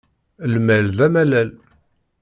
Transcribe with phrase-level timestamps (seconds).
[0.53, 1.49] Lmal d amalal.